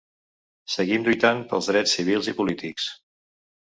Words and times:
Seguim 0.75 1.05
lluitant 1.09 1.45
pels 1.53 1.71
drets 1.75 1.97
civils 2.01 2.35
i 2.35 2.39
polítics. 2.43 2.93